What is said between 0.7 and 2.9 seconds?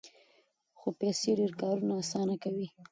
خو پیسې ډېر کارونه اسانه کوي.